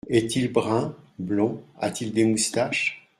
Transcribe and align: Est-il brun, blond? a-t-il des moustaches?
Est-il 0.09 0.51
brun, 0.51 0.95
blond? 1.19 1.61
a-t-il 1.79 2.11
des 2.11 2.25
moustaches? 2.25 3.07